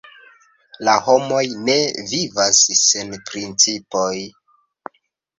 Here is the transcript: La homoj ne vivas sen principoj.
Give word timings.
La 0.87 0.93
homoj 1.09 1.41
ne 1.67 1.75
vivas 2.11 2.61
sen 2.79 3.13
principoj. 3.27 4.09